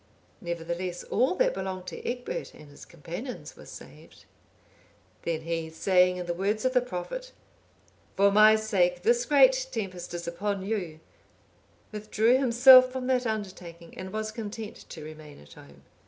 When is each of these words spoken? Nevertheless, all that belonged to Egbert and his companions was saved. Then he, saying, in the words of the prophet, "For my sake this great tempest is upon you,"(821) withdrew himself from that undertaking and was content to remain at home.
Nevertheless, 0.41 1.03
all 1.03 1.35
that 1.35 1.53
belonged 1.53 1.85
to 1.85 2.03
Egbert 2.03 2.55
and 2.55 2.71
his 2.71 2.85
companions 2.85 3.55
was 3.55 3.69
saved. 3.69 4.25
Then 5.21 5.41
he, 5.41 5.69
saying, 5.69 6.17
in 6.17 6.25
the 6.25 6.33
words 6.33 6.65
of 6.65 6.73
the 6.73 6.81
prophet, 6.81 7.31
"For 8.15 8.31
my 8.31 8.55
sake 8.55 9.03
this 9.03 9.25
great 9.27 9.67
tempest 9.71 10.15
is 10.15 10.27
upon 10.27 10.63
you,"(821) 10.65 10.99
withdrew 11.91 12.35
himself 12.39 12.91
from 12.91 13.05
that 13.05 13.27
undertaking 13.27 13.95
and 13.95 14.11
was 14.11 14.31
content 14.31 14.89
to 14.89 15.03
remain 15.03 15.39
at 15.39 15.53
home. 15.53 15.83